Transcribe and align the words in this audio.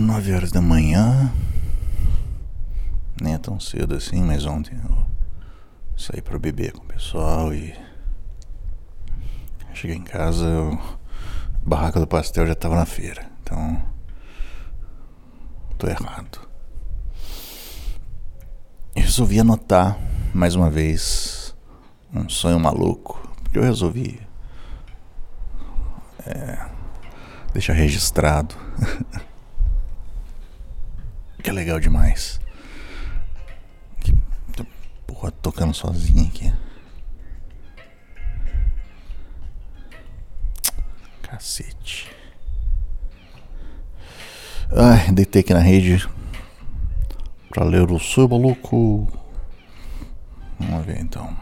9 0.00 0.34
horas 0.34 0.50
da 0.50 0.60
manhã. 0.60 1.32
Nem 3.20 3.34
é 3.34 3.38
tão 3.38 3.60
cedo 3.60 3.94
assim, 3.94 4.22
mas 4.22 4.46
ontem 4.46 4.78
eu 4.82 5.06
saí 5.96 6.22
para 6.22 6.38
beber 6.38 6.72
com 6.72 6.82
o 6.82 6.86
pessoal 6.86 7.52
e. 7.52 7.74
Cheguei 9.74 9.96
em 9.96 10.02
casa, 10.02 10.44
eu... 10.44 10.72
a 10.72 11.68
barraca 11.68 12.00
do 12.00 12.06
pastel 12.06 12.46
já 12.46 12.54
tava 12.54 12.76
na 12.76 12.86
feira. 12.86 13.30
Então. 13.42 13.80
Tô 15.76 15.86
errado. 15.86 16.40
Eu 18.94 19.02
resolvi 19.02 19.40
anotar 19.40 19.98
mais 20.34 20.54
uma 20.54 20.70
vez 20.70 21.54
um 22.12 22.28
sonho 22.28 22.58
maluco. 22.58 23.20
Porque 23.42 23.58
eu 23.58 23.62
resolvi. 23.62 24.20
É, 26.26 26.66
deixar 27.52 27.72
registrado. 27.72 28.54
que 31.40 31.50
é 31.50 31.52
legal 31.52 31.80
demais. 31.80 32.40
Porra, 35.06 35.30
tocando 35.30 35.74
sozinho 35.74 36.26
aqui. 36.26 36.52
Cacete. 41.22 42.10
Ai, 44.72 45.10
deitei 45.12 45.40
aqui 45.40 45.52
na 45.52 45.60
rede 45.60 46.08
pra 47.48 47.64
ler 47.64 47.90
o 47.90 47.98
seu 47.98 48.28
maluco. 48.28 49.08
Vamos 50.58 50.86
ver 50.86 51.00
então. 51.00 51.36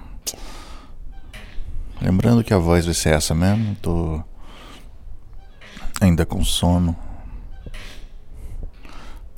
Lembrando 2.01 2.45
que 2.45 2.55
a 2.55 2.59
voz 2.59 2.85
vai 2.85 2.95
ser 2.95 3.15
essa 3.15 3.35
mesmo, 3.35 3.75
tô 3.77 4.23
ainda 6.01 6.25
com 6.25 6.43
sono. 6.45 6.97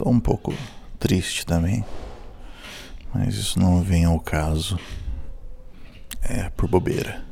Tô 0.01 0.09
um 0.09 0.19
pouco 0.19 0.55
triste 0.99 1.45
também. 1.45 1.85
Mas 3.13 3.35
isso 3.35 3.61
não 3.61 3.83
vem 3.83 4.07
ao 4.07 4.19
caso. 4.19 4.81
É 6.23 6.49
por 6.49 6.67
bobeira. 6.67 7.23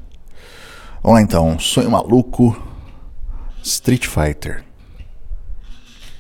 Vamos 1.02 1.19
lá 1.19 1.22
então. 1.22 1.58
Sonho 1.58 1.91
maluco. 1.91 2.62
Street 3.62 4.06
Fighter. 4.06 4.62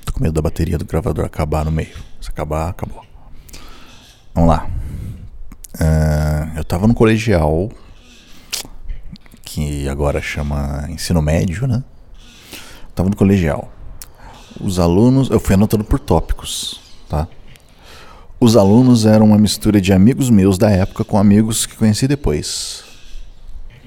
Tô 0.06 0.12
com 0.14 0.22
medo 0.22 0.32
da 0.32 0.40
bateria 0.40 0.78
do 0.78 0.86
gravador 0.86 1.26
acabar 1.26 1.66
no 1.66 1.70
meio. 1.70 1.94
Se 2.18 2.30
acabar, 2.30 2.70
acabou. 2.70 3.04
Vamos 4.32 4.48
lá. 4.48 4.70
Uh, 5.74 6.56
eu 6.56 6.64
tava 6.64 6.86
no 6.86 6.94
colegial. 6.94 7.70
Que 9.42 9.86
agora 9.86 10.22
chama 10.22 10.86
ensino 10.88 11.20
médio, 11.20 11.66
né? 11.66 11.84
tava 12.94 13.10
no 13.10 13.16
colegial. 13.16 13.70
Os 14.60 14.78
alunos, 14.78 15.30
eu 15.30 15.38
fui 15.38 15.54
anotando 15.54 15.84
por 15.84 15.98
tópicos, 15.98 16.80
tá? 17.08 17.28
Os 18.40 18.56
alunos 18.56 19.04
eram 19.04 19.26
uma 19.26 19.38
mistura 19.38 19.80
de 19.80 19.92
amigos 19.92 20.30
meus 20.30 20.56
da 20.56 20.70
época 20.70 21.04
com 21.04 21.18
amigos 21.18 21.66
que 21.66 21.76
conheci 21.76 22.06
depois. 22.06 22.84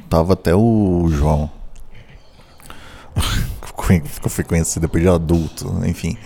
Tava 0.10 0.34
até 0.34 0.54
o 0.54 1.08
João. 1.10 1.50
eu 3.16 4.30
fui 4.30 4.44
conhecido 4.44 4.82
depois 4.82 5.02
de 5.02 5.10
adulto, 5.10 5.82
enfim. 5.86 6.18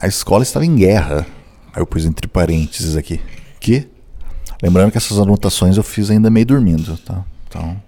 A 0.00 0.06
escola 0.06 0.42
estava 0.42 0.64
em 0.64 0.74
guerra. 0.74 1.26
Aí 1.74 1.82
eu 1.82 1.86
pus 1.86 2.04
entre 2.04 2.26
parênteses 2.26 2.96
aqui. 2.96 3.20
Que? 3.60 3.88
Lembrando 4.62 4.90
que 4.90 4.96
essas 4.96 5.18
anotações 5.18 5.76
eu 5.76 5.82
fiz 5.82 6.10
ainda 6.10 6.30
meio 6.30 6.46
dormindo, 6.46 6.96
tá? 6.98 7.24
Então, 7.46 7.80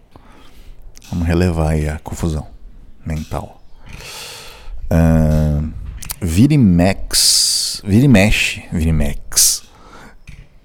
vamos 1.10 1.26
relevar 1.26 1.70
aí 1.70 1.88
a 1.88 1.98
confusão 1.98 2.46
mental. 3.06 3.62
Uh, 4.90 5.72
Virimex. 6.20 7.82
Virimexe. 7.84 8.64
Virimex. 8.72 9.62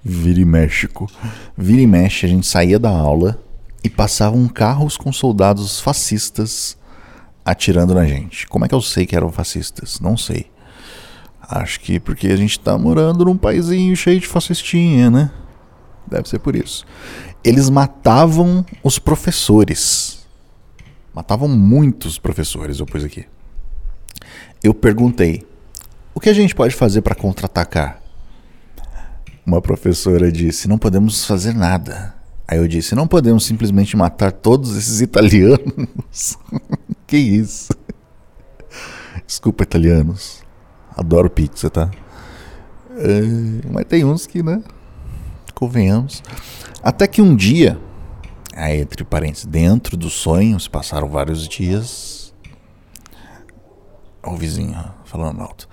Viriméxico. 0.04 1.08
Virimexe, 1.56 2.26
a 2.26 2.28
gente 2.28 2.46
saía 2.46 2.78
da 2.78 2.90
aula 2.90 3.42
e 3.84 3.90
passavam 3.90 4.46
carros 4.48 4.96
com 4.96 5.12
soldados 5.12 5.80
fascistas 5.80 6.76
atirando 7.44 7.94
na 7.94 8.04
gente. 8.04 8.46
Como 8.46 8.64
é 8.64 8.68
que 8.68 8.74
eu 8.74 8.80
sei 8.80 9.06
que 9.06 9.16
eram 9.16 9.30
fascistas? 9.30 10.00
Não 10.00 10.16
sei. 10.16 10.50
Acho 11.40 11.80
que 11.80 12.00
porque 12.00 12.28
a 12.28 12.36
gente 12.36 12.58
tá 12.58 12.78
morando 12.78 13.24
num 13.24 13.36
paizinho 13.36 13.94
cheio 13.96 14.20
de 14.20 14.26
fascistinha, 14.26 15.10
né? 15.10 15.30
Deve 16.06 16.28
ser 16.28 16.38
por 16.38 16.56
isso. 16.56 16.84
Eles 17.44 17.68
matavam 17.68 18.64
os 18.82 18.98
professores. 18.98 20.26
Matavam 21.12 21.48
muitos 21.48 22.18
professores, 22.18 22.78
eu 22.78 22.86
pus 22.86 23.04
aqui 23.04 23.26
eu 24.62 24.72
perguntei: 24.72 25.46
o 26.14 26.20
que 26.20 26.28
a 26.28 26.34
gente 26.34 26.54
pode 26.54 26.74
fazer 26.74 27.02
para 27.02 27.14
contra-atacar? 27.14 28.00
Uma 29.44 29.60
professora 29.60 30.30
disse: 30.30 30.68
não 30.68 30.78
podemos 30.78 31.24
fazer 31.24 31.54
nada. 31.54 32.14
Aí 32.46 32.58
eu 32.58 32.68
disse: 32.68 32.94
não 32.94 33.08
podemos 33.08 33.44
simplesmente 33.44 33.96
matar 33.96 34.30
todos 34.30 34.76
esses 34.76 35.00
italianos. 35.00 36.38
que 37.06 37.16
isso? 37.16 37.72
Desculpa, 39.26 39.62
italianos. 39.62 40.42
Adoro 40.96 41.30
pizza, 41.30 41.70
tá? 41.70 41.90
É, 42.90 43.68
mas 43.70 43.86
tem 43.86 44.04
uns 44.04 44.26
que, 44.26 44.42
né? 44.42 44.62
Convenhamos. 45.54 46.22
Até 46.82 47.06
que 47.06 47.22
um 47.22 47.34
dia, 47.34 47.78
aí, 48.54 48.80
entre 48.80 49.04
parênteses, 49.04 49.46
dentro 49.46 49.96
dos 49.96 50.12
sonhos, 50.12 50.68
passaram 50.68 51.08
vários 51.08 51.48
dias, 51.48 52.21
o 54.24 54.36
vizinho 54.36 54.76
falando 55.04 55.40
alto. 55.42 55.68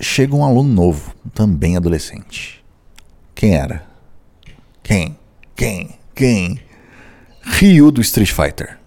Chega 0.00 0.34
um 0.34 0.44
aluno 0.44 0.72
novo, 0.72 1.14
também 1.34 1.76
adolescente. 1.76 2.64
Quem 3.34 3.54
era? 3.54 3.84
Quem? 4.82 5.18
Quem? 5.54 5.90
Quem? 6.14 6.60
Ryu 7.42 7.90
do 7.90 8.00
Street 8.00 8.30
Fighter. 8.32 8.78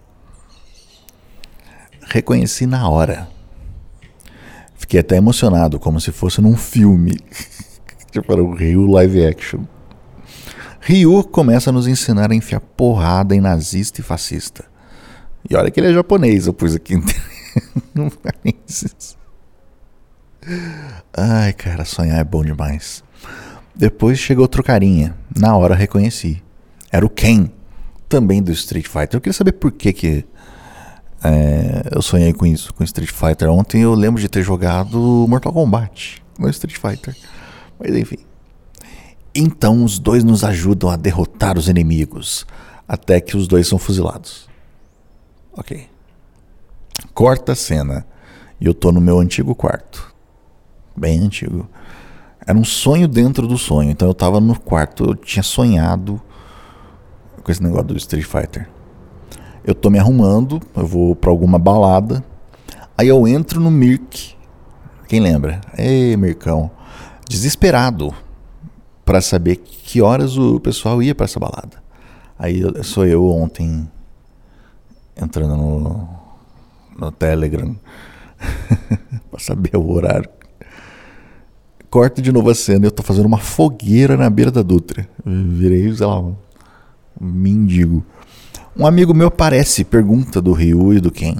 Reconheci 2.02 2.66
na 2.66 2.88
hora. 2.88 3.28
Fiquei 4.76 5.00
até 5.00 5.16
emocionado, 5.16 5.78
como 5.78 6.00
se 6.00 6.12
fosse 6.12 6.40
num 6.40 6.56
filme. 6.56 7.18
tipo, 8.10 8.32
era 8.32 8.42
o 8.42 8.54
Ryu 8.54 8.86
live 8.86 9.26
action. 9.26 9.64
Ryu 10.80 11.24
começa 11.24 11.70
a 11.70 11.72
nos 11.72 11.86
ensinar 11.86 12.30
a 12.30 12.34
enfiar 12.34 12.60
porrada 12.60 13.34
em 13.34 13.40
nazista 13.40 14.00
e 14.00 14.04
fascista. 14.04 14.64
E 15.48 15.56
olha 15.56 15.70
que 15.70 15.80
ele 15.80 15.88
é 15.88 15.94
japonês, 15.94 16.46
eu 16.46 16.52
pus 16.52 16.74
aqui. 16.74 16.94
no 17.94 18.10
parênteses. 18.10 19.16
Ai, 21.16 21.52
cara, 21.52 21.84
sonhar 21.84 22.20
é 22.20 22.24
bom 22.24 22.44
demais. 22.44 23.02
Depois 23.74 24.18
chegou 24.18 24.42
outro 24.42 24.62
carinha. 24.62 25.16
Na 25.36 25.56
hora 25.56 25.74
reconheci. 25.74 26.42
Era 26.90 27.04
o 27.04 27.10
Ken, 27.10 27.50
também 28.08 28.42
do 28.42 28.52
Street 28.52 28.86
Fighter. 28.86 29.16
Eu 29.16 29.20
queria 29.20 29.32
saber 29.32 29.52
por 29.52 29.72
que 29.72 29.92
que 29.92 30.24
é, 31.22 31.88
eu 31.90 32.02
sonhei 32.02 32.32
com 32.32 32.44
isso, 32.44 32.72
com 32.74 32.84
Street 32.84 33.10
Fighter. 33.10 33.48
Ontem 33.50 33.80
eu 33.80 33.94
lembro 33.94 34.20
de 34.20 34.28
ter 34.28 34.42
jogado 34.42 35.26
Mortal 35.28 35.52
Kombat 35.52 36.22
no 36.38 36.48
Street 36.50 36.76
Fighter. 36.76 37.16
Mas 37.78 37.96
enfim. 37.96 38.18
Então 39.34 39.82
os 39.82 39.98
dois 39.98 40.22
nos 40.22 40.44
ajudam 40.44 40.90
a 40.90 40.96
derrotar 40.96 41.58
os 41.58 41.68
inimigos. 41.68 42.46
Até 42.86 43.20
que 43.20 43.36
os 43.36 43.48
dois 43.48 43.66
são 43.66 43.78
fuzilados. 43.78 44.48
Ok. 45.56 45.88
Corta 47.12 47.52
a 47.52 47.56
cena. 47.56 48.06
E 48.60 48.66
eu 48.66 48.74
tô 48.74 48.92
no 48.92 49.00
meu 49.00 49.18
antigo 49.18 49.54
quarto. 49.54 50.14
Bem 50.96 51.20
antigo. 51.20 51.68
Era 52.46 52.56
um 52.56 52.64
sonho 52.64 53.08
dentro 53.08 53.46
do 53.46 53.56
sonho. 53.56 53.90
Então 53.90 54.08
eu 54.08 54.14
tava 54.14 54.40
no 54.40 54.58
quarto, 54.58 55.04
eu 55.04 55.14
tinha 55.14 55.42
sonhado 55.42 56.20
com 57.42 57.50
esse 57.50 57.62
negócio 57.62 57.86
do 57.86 57.96
Street 57.96 58.24
Fighter. 58.24 58.68
Eu 59.64 59.74
tô 59.74 59.88
me 59.90 59.98
arrumando, 59.98 60.60
eu 60.76 60.86
vou 60.86 61.16
para 61.16 61.30
alguma 61.30 61.58
balada. 61.58 62.24
Aí 62.96 63.08
eu 63.08 63.26
entro 63.26 63.60
no 63.60 63.70
Mirk. 63.70 64.34
Quem 65.08 65.20
lembra? 65.20 65.60
Ei, 65.76 66.16
Mircão. 66.16 66.70
Desesperado 67.28 68.14
para 69.04 69.20
saber 69.20 69.56
que 69.56 70.00
horas 70.00 70.36
o 70.36 70.60
pessoal 70.60 71.02
ia 71.02 71.14
para 71.14 71.24
essa 71.24 71.40
balada. 71.40 71.82
Aí 72.38 72.62
sou 72.82 73.06
eu 73.06 73.26
ontem 73.28 73.90
entrando 75.16 75.56
no 75.56 76.08
no 76.98 77.10
Telegram 77.10 77.74
para 79.30 79.40
saber 79.40 79.76
o 79.76 79.90
horário. 79.90 80.28
Corta 81.90 82.20
de 82.20 82.32
novo 82.32 82.50
a 82.50 82.54
cena, 82.54 82.86
eu 82.86 82.90
tô 82.90 83.02
fazendo 83.02 83.26
uma 83.26 83.38
fogueira 83.38 84.16
na 84.16 84.28
beira 84.28 84.50
da 84.50 84.62
Dutra. 84.62 85.08
virei, 85.24 85.94
sei 85.94 86.06
lá, 86.06 86.20
um 86.20 86.34
mendigo. 87.20 88.04
Um 88.76 88.86
amigo 88.86 89.14
meu 89.14 89.28
aparece, 89.28 89.84
pergunta 89.84 90.42
do 90.42 90.52
Ryu 90.52 90.94
e 90.94 91.00
do 91.00 91.12
Ken. 91.12 91.36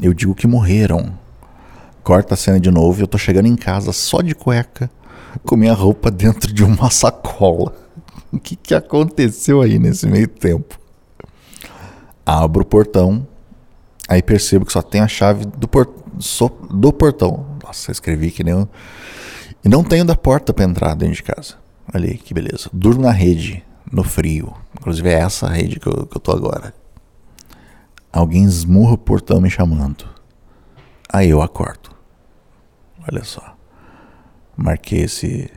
Eu 0.00 0.12
digo 0.12 0.34
que 0.34 0.46
morreram. 0.46 1.12
Corta 2.02 2.34
a 2.34 2.36
cena 2.36 2.58
de 2.58 2.70
novo 2.70 2.98
e 2.98 3.02
eu 3.02 3.06
tô 3.06 3.16
chegando 3.16 3.46
em 3.46 3.54
casa 3.54 3.92
só 3.92 4.20
de 4.20 4.34
cueca, 4.34 4.90
com 5.44 5.54
minha 5.54 5.72
roupa 5.72 6.10
dentro 6.10 6.52
de 6.52 6.64
uma 6.64 6.90
sacola. 6.90 7.72
O 8.32 8.40
que, 8.40 8.56
que 8.56 8.74
aconteceu 8.74 9.60
aí 9.60 9.78
nesse 9.78 10.06
meio 10.06 10.26
tempo? 10.26 10.80
Abro 12.24 12.62
o 12.62 12.64
portão 12.64 13.26
Aí 14.08 14.22
percebo 14.22 14.66
que 14.66 14.72
só 14.72 14.82
tem 14.82 15.00
a 15.00 15.08
chave 15.08 15.44
do, 15.44 15.68
por, 15.68 15.88
do 16.70 16.92
portão 16.92 17.46
Nossa, 17.62 17.90
eu 17.90 17.92
escrevi 17.92 18.30
que 18.30 18.44
nem. 18.44 18.54
Um... 18.54 18.66
E 19.64 19.68
não 19.68 19.84
tenho 19.84 20.04
da 20.04 20.16
porta 20.16 20.52
para 20.52 20.64
entrar 20.64 20.94
dentro 20.94 21.14
de 21.14 21.22
casa. 21.22 21.54
Olha 21.94 22.08
aí, 22.08 22.18
que 22.18 22.34
beleza. 22.34 22.68
Durmo 22.72 23.02
na 23.02 23.12
rede, 23.12 23.64
no 23.90 24.02
frio. 24.02 24.52
Inclusive 24.78 25.08
é 25.08 25.20
essa 25.20 25.48
rede 25.48 25.78
que 25.78 25.86
eu, 25.86 26.06
que 26.06 26.16
eu 26.16 26.20
tô 26.20 26.32
agora. 26.32 26.74
Alguém 28.12 28.44
esmurra 28.44 28.94
o 28.94 28.98
portão 28.98 29.40
me 29.40 29.48
chamando. 29.48 30.04
Aí 31.08 31.30
eu 31.30 31.40
acordo. 31.40 31.90
Olha 33.10 33.24
só. 33.24 33.56
Marquei 34.56 35.02
esse, 35.02 35.50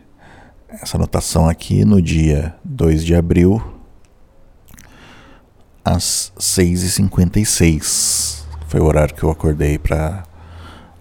essa 0.69 0.97
anotação 0.97 1.49
aqui 1.49 1.83
no 1.83 2.01
dia 2.01 2.55
2 2.63 3.03
de 3.03 3.15
abril, 3.15 3.61
às 5.85 6.33
6h56. 6.39 8.43
Foi 8.67 8.81
o 8.81 8.85
horário 8.85 9.13
que 9.13 9.21
eu 9.21 9.29
acordei 9.29 9.77
para 9.77 10.23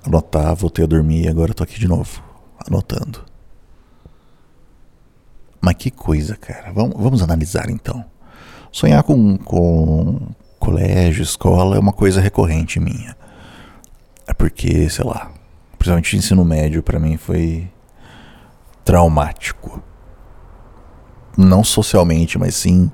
anotar, 0.07 0.55
voltei 0.55 0.85
a 0.85 0.89
dormir 0.89 1.25
e 1.25 1.29
agora 1.29 1.53
estou 1.53 1.65
aqui 1.65 1.81
de 1.81 1.89
novo, 1.89 2.23
anotando. 2.67 3.25
Mas 5.59 5.77
que 5.77 5.91
coisa, 5.91 6.37
cara. 6.37 6.71
Vamos, 6.73 6.95
vamos 6.99 7.23
analisar 7.23 7.71
então. 7.71 8.05
Sonhar 8.71 9.03
com, 9.03 9.39
com 9.39 10.21
colégio, 10.59 11.23
escola 11.23 11.77
é 11.77 11.79
uma 11.79 11.93
coisa 11.93 12.21
recorrente 12.21 12.79
minha. 12.79 13.17
É 14.27 14.35
porque, 14.35 14.91
sei 14.91 15.07
lá, 15.07 15.31
principalmente 15.79 16.19
ensino 16.19 16.45
médio 16.45 16.83
para 16.83 17.01
mim 17.01 17.17
foi 17.17 17.67
traumático. 18.85 19.83
Não 21.37 21.65
socialmente, 21.65 22.39
mas 22.39 22.55
sim 22.55 22.89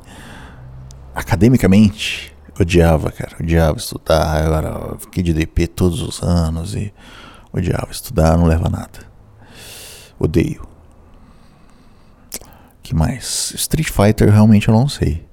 academicamente. 1.21 2.35
Odiava, 2.59 3.11
cara. 3.11 3.37
Odiava 3.41 3.79
estudar. 3.79 4.45
Eu, 4.45 4.55
era, 4.55 4.99
fiquei 4.99 5.23
de 5.23 5.33
DP 5.33 5.67
todos 5.67 6.03
os 6.03 6.23
anos 6.23 6.75
e 6.75 6.93
odiava 7.53 7.91
estudar, 7.91 8.37
não 8.37 8.47
leva 8.47 8.67
a 8.67 8.71
nada. 8.71 9.11
Odeio. 10.19 10.69
que 12.83 12.95
mais? 12.95 13.53
Street 13.57 13.89
Fighter 13.89 14.31
realmente 14.31 14.69
eu 14.69 14.75
não 14.75 14.89
sei. 14.89 15.27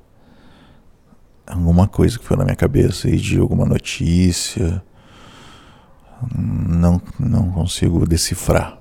Alguma 1.46 1.88
coisa 1.88 2.20
que 2.20 2.26
foi 2.26 2.38
na 2.38 2.44
minha 2.44 2.56
cabeça 2.56 3.08
aí 3.08 3.18
de 3.18 3.40
alguma 3.40 3.66
notícia. 3.66 4.84
Não, 6.36 7.02
não 7.20 7.52
consigo 7.52 8.06
decifrar. 8.06 8.78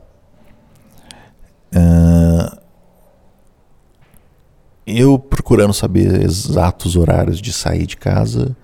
Uh, 1.74 2.66
eu 4.86 5.18
procurando 5.46 5.72
saber 5.72 6.25
exatos 6.25 6.96
horários 6.96 7.40
de 7.40 7.52
sair 7.52 7.87
de 7.87 7.96
casa 7.96 8.56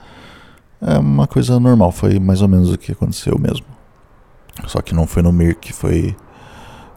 é 0.80 0.98
uma 0.98 1.28
coisa 1.28 1.60
normal, 1.60 1.92
foi 1.92 2.18
mais 2.18 2.42
ou 2.42 2.48
menos 2.48 2.72
o 2.72 2.76
que 2.76 2.90
aconteceu 2.90 3.38
mesmo. 3.38 3.64
Só 4.66 4.82
que 4.82 4.92
não 4.92 5.06
foi 5.06 5.22
no 5.22 5.32
Mirk, 5.32 5.72
foi 5.72 6.16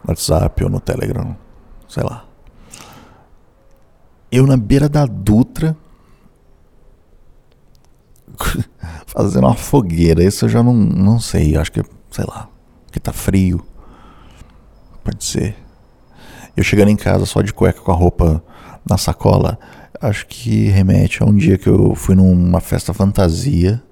no 0.02 0.10
WhatsApp 0.10 0.64
ou 0.64 0.68
no 0.68 0.80
Telegram, 0.80 1.36
sei 1.88 2.02
lá. 2.02 2.24
Eu 4.28 4.44
na 4.44 4.56
beira 4.56 4.88
da 4.88 5.06
Dutra 5.06 5.76
fazendo 9.06 9.46
uma 9.46 9.54
fogueira, 9.54 10.24
isso 10.24 10.46
eu 10.46 10.48
já 10.48 10.64
não, 10.64 10.74
não 10.74 11.20
sei, 11.20 11.56
acho 11.56 11.70
que, 11.70 11.84
sei 12.10 12.24
lá, 12.26 12.48
que 12.90 12.98
tá 12.98 13.12
frio. 13.12 13.64
Pode 15.04 15.24
ser. 15.24 15.56
Eu 16.56 16.64
chegando 16.64 16.88
em 16.88 16.96
casa 16.96 17.24
só 17.24 17.40
de 17.40 17.54
cueca 17.54 17.80
com 17.80 17.92
a 17.92 17.94
roupa 17.94 18.42
na 18.88 18.96
sacola, 18.96 19.58
acho 20.00 20.26
que 20.26 20.68
remete 20.68 21.22
a 21.22 21.26
um 21.26 21.34
dia 21.34 21.58
que 21.58 21.68
eu 21.68 21.94
fui 21.94 22.14
numa 22.14 22.60
festa 22.60 22.94
fantasia. 22.94 23.82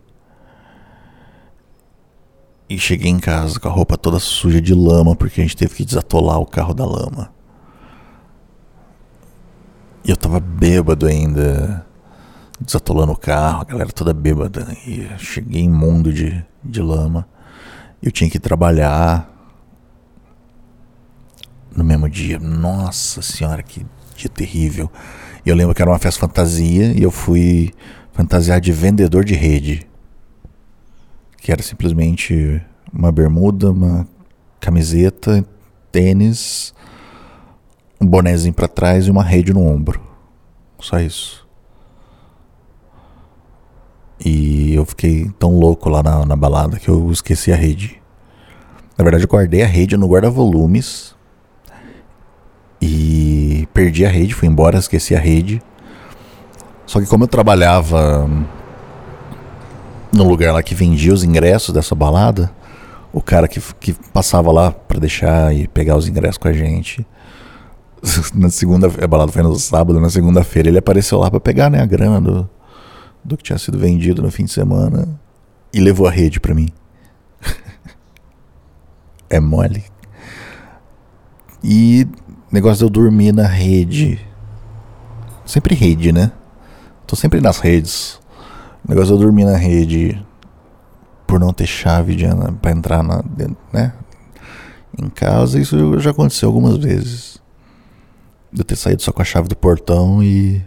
E 2.69 2.79
cheguei 2.79 3.11
em 3.11 3.19
casa 3.19 3.61
com 3.61 3.69
a 3.69 3.71
roupa 3.71 3.97
toda 3.97 4.19
suja 4.19 4.61
de 4.61 4.75
lama, 4.75 5.15
porque 5.15 5.41
a 5.41 5.45
gente 5.45 5.57
teve 5.57 5.75
que 5.75 5.85
desatolar 5.85 6.39
o 6.39 6.47
carro 6.47 6.73
da 6.73 6.87
lama. 6.87 7.31
E 10.05 10.11
eu 10.11 10.17
tava 10.17 10.39
bêbado 10.41 11.07
ainda, 11.07 11.85
desatolando 12.61 13.13
o 13.13 13.17
carro, 13.17 13.63
a 13.63 13.65
galera 13.65 13.91
toda 13.91 14.15
bêbada. 14.15 14.67
E 14.87 15.07
cheguei 15.19 15.63
imundo 15.63 16.13
de, 16.13 16.45
de 16.63 16.81
lama. 16.81 17.27
Eu 18.03 18.11
tinha 18.11 18.31
que 18.31 18.39
trabalhar 18.39 19.34
no 21.77 21.85
mesmo 21.85 22.09
dia. 22.09 22.39
Nossa 22.39 23.23
senhora, 23.23 23.63
que 23.63 23.85
dia 24.17 24.29
terrível. 24.29 24.91
E 25.45 25.49
eu 25.49 25.57
lembro 25.57 25.75
que 25.75 25.83
era 25.83 25.91
uma 25.91 25.99
festa 25.99 26.21
fantasia 26.21 26.93
e 26.93 27.03
eu 27.03 27.11
fui 27.11 27.73
fantasiar 28.13 28.61
de 28.61 28.73
vendedor 28.73 29.25
de 29.25 29.35
rede. 29.35 29.87
Que 31.39 31.53
era 31.53 31.63
simplesmente 31.63 32.63
uma 32.93 33.13
bermuda, 33.13 33.71
uma 33.71 34.07
camiseta, 34.61 35.45
tênis, 35.93 36.73
um 38.01 38.07
bonézinho 38.07 38.55
para 38.55 38.69
trás 38.69 39.07
e 39.07 39.11
uma 39.11 39.23
rede 39.23 39.53
no 39.53 39.67
ombro. 39.67 40.01
Só 40.81 40.99
isso. 40.99 41.47
E 44.25 44.75
eu 44.75 44.87
fiquei 44.87 45.31
tão 45.39 45.59
louco 45.59 45.89
lá 45.91 46.03
na, 46.03 46.25
na 46.25 46.37
balada 46.37 46.79
que 46.79 46.89
eu 46.89 47.11
esqueci 47.11 47.53
a 47.53 47.57
rede. 47.57 48.01
Na 48.97 49.03
verdade, 49.03 49.25
eu 49.25 49.29
guardei 49.29 49.63
a 49.63 49.67
rede 49.67 49.97
no 49.97 50.07
guarda-volumes 50.07 51.14
e 52.81 53.69
perdi 53.73 54.05
a 54.05 54.09
rede, 54.09 54.35
fui 54.35 54.49
embora, 54.49 54.79
esqueci 54.79 55.15
a 55.15 55.19
rede. 55.19 55.63
Só 56.87 57.01
que 57.01 57.07
como 57.07 57.25
eu 57.25 57.29
trabalhava 57.29 58.29
no 60.13 60.29
lugar 60.29 60.53
lá 60.53 60.63
que 60.63 60.75
vendia 60.75 61.13
os 61.13 61.25
ingressos 61.25 61.75
dessa 61.75 61.95
balada, 61.95 62.51
o 63.13 63.21
cara 63.21 63.49
que, 63.49 63.61
que 63.81 63.93
passava 64.13 64.53
lá 64.53 64.71
para 64.71 64.99
deixar 64.99 65.55
e 65.55 65.67
pegar 65.69 65.97
os 65.97 66.09
ingressos 66.09 66.39
com 66.39 66.49
a 66.49 66.53
gente, 66.53 67.07
na 68.35 68.51
segunda 68.51 68.87
a 69.03 69.07
balada 69.07 69.33
foi 69.33 69.43
no 69.43 69.55
sábado, 69.57 70.01
na 70.01 70.11
segunda-feira 70.11 70.69
ele 70.69 70.79
apareceu 70.79 71.19
lá 71.19 71.31
para 71.31 71.41
pegar 71.41 71.71
né, 71.71 71.81
a 71.81 71.87
grana 71.87 72.21
do, 72.21 72.51
do 73.25 73.37
que 73.37 73.43
tinha 73.43 73.59
sido 73.59 73.79
vendido 73.79 74.23
no 74.23 74.31
fim 74.31 74.45
de 74.45 74.53
semana 74.53 75.09
e 75.73 75.81
levou 75.81 76.07
a 76.07 76.11
rede 76.11 76.39
para 76.39 76.55
mim. 76.55 76.69
é 79.31 79.41
mole. 79.41 79.85
E 81.65 82.07
Negócio 82.55 82.79
de 82.79 82.85
eu 82.85 82.91
dormir 82.91 83.33
na 83.33 83.49
rede. 83.49 84.25
Sempre 85.45 85.75
rede, 85.75 86.13
né? 86.13 86.31
Tô 87.05 87.17
sempre 87.17 87.41
nas 87.41 87.59
redes. 87.59 88.21
Negócio 88.89 89.09
de 89.09 89.15
eu 89.15 89.19
dormir 89.19 89.45
na 89.45 89.57
rede 89.57 90.25
por 91.27 91.41
não 91.41 91.53
ter 91.53 91.67
chave 91.67 92.15
de, 92.15 92.27
entrar 92.27 93.03
na, 93.03 93.25
né? 93.73 93.93
em 94.97 95.09
casa. 95.09 95.59
Isso 95.59 95.99
já 95.99 96.13
aconteceu 96.13 96.49
algumas 96.49 96.77
vezes. 96.77 97.43
De 98.53 98.61
eu 98.61 98.65
ter 98.65 98.77
saído 98.77 99.03
só 99.03 99.11
com 99.11 99.21
a 99.21 99.25
chave 99.25 99.49
do 99.49 99.57
portão 99.57 100.23
e 100.23 100.65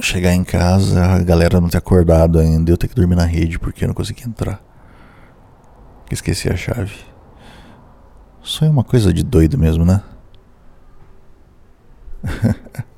chegar 0.00 0.34
em 0.34 0.44
casa, 0.44 1.02
a 1.02 1.18
galera 1.20 1.62
não 1.62 1.70
ter 1.70 1.78
acordado 1.78 2.38
ainda, 2.38 2.70
eu 2.70 2.76
ter 2.76 2.88
que 2.88 2.94
dormir 2.94 3.16
na 3.16 3.24
rede 3.24 3.58
porque 3.58 3.84
eu 3.84 3.88
não 3.88 3.94
consegui 3.94 4.28
entrar. 4.28 4.62
Esqueci 6.10 6.50
a 6.50 6.56
chave. 6.56 6.92
Só 8.42 8.64
é 8.64 8.70
uma 8.70 8.84
coisa 8.84 9.12
de 9.12 9.22
doido 9.22 9.58
mesmo, 9.58 9.84
né? 9.84 10.02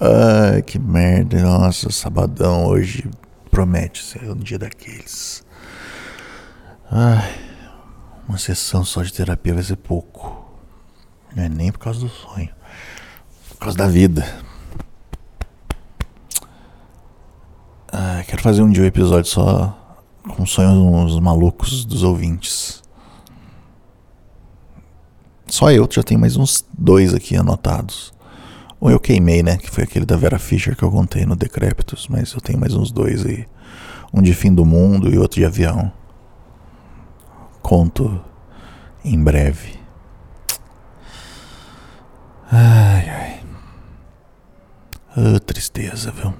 Ai, 0.00 0.62
que 0.62 0.78
merda. 0.78 1.42
Nossa, 1.42 1.90
sabadão 1.90 2.66
hoje 2.66 3.08
promete 3.50 4.02
ser 4.02 4.30
um 4.30 4.36
dia 4.36 4.58
daqueles. 4.58 5.44
Ai, 6.90 7.34
uma 8.28 8.38
sessão 8.38 8.84
só 8.84 9.02
de 9.02 9.12
terapia 9.12 9.54
vai 9.54 9.62
ser 9.62 9.76
pouco. 9.76 10.44
Não 11.34 11.44
é 11.44 11.48
nem 11.48 11.72
por 11.72 11.78
causa 11.78 12.00
do 12.00 12.08
sonho, 12.08 12.50
por 13.50 13.58
causa 13.58 13.78
da 13.78 13.88
vida. 13.88 14.26
Ai, 17.90 18.24
quero 18.24 18.42
fazer 18.42 18.62
um 18.62 18.70
dia 18.70 18.82
um 18.82 18.86
episódio 18.86 19.30
só 19.30 19.78
com 20.36 20.46
sonhos 20.46 21.18
malucos 21.20 21.84
dos 21.84 22.02
ouvintes. 22.02 22.81
Só 25.52 25.70
eu 25.70 25.86
já 25.90 26.02
tenho 26.02 26.18
mais 26.18 26.34
uns 26.34 26.64
dois 26.78 27.12
aqui 27.12 27.36
anotados. 27.36 28.10
Um 28.80 28.88
eu 28.88 28.98
queimei, 28.98 29.42
né? 29.42 29.58
Que 29.58 29.70
foi 29.70 29.84
aquele 29.84 30.06
da 30.06 30.16
Vera 30.16 30.38
Fischer 30.38 30.74
que 30.74 30.82
eu 30.82 30.90
contei 30.90 31.26
no 31.26 31.36
Decrépitos. 31.36 32.08
Mas 32.08 32.32
eu 32.32 32.40
tenho 32.40 32.58
mais 32.58 32.72
uns 32.74 32.90
dois 32.90 33.26
aí. 33.26 33.46
Um 34.14 34.22
de 34.22 34.32
fim 34.32 34.54
do 34.54 34.64
mundo 34.64 35.12
e 35.12 35.18
outro 35.18 35.38
de 35.38 35.44
avião. 35.44 35.92
Conto 37.60 38.18
em 39.04 39.22
breve. 39.22 39.78
Ai, 42.50 43.10
ai. 43.10 43.40
Oh, 45.14 45.38
tristeza, 45.38 46.10
viu? 46.12 46.32